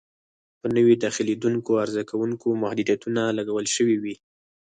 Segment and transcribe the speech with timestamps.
[0.59, 4.15] په نویو داخلېدونکو عرضه کوونکو محدودیتونه لګول شوي وي.